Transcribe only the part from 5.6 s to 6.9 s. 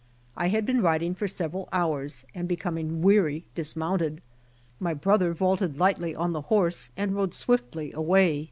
lightly on the horse